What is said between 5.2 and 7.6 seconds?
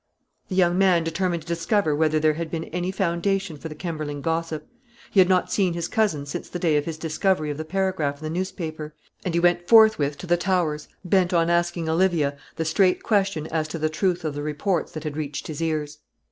not seen his cousin since the day of his discovery of